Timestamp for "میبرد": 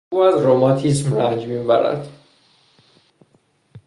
1.45-2.07